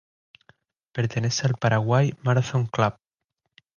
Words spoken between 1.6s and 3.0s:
Paraguay Marathon Club.